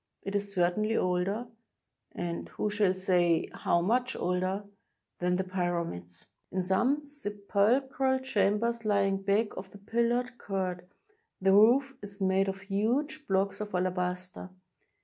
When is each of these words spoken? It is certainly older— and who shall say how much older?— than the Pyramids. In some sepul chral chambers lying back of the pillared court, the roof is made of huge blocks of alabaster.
It 0.23 0.33
is 0.35 0.51
certainly 0.51 0.97
older— 0.97 1.45
and 2.11 2.49
who 2.49 2.71
shall 2.71 2.95
say 2.95 3.51
how 3.53 3.81
much 3.81 4.15
older?— 4.15 4.63
than 5.19 5.35
the 5.35 5.43
Pyramids. 5.43 6.25
In 6.51 6.63
some 6.63 7.01
sepul 7.03 7.87
chral 7.87 8.23
chambers 8.23 8.83
lying 8.83 9.21
back 9.21 9.55
of 9.55 9.69
the 9.69 9.77
pillared 9.77 10.39
court, 10.39 10.89
the 11.39 11.53
roof 11.53 11.99
is 12.01 12.19
made 12.19 12.47
of 12.47 12.61
huge 12.61 13.27
blocks 13.27 13.61
of 13.61 13.75
alabaster. 13.75 14.49